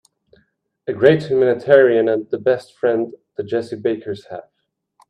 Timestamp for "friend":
2.73-3.13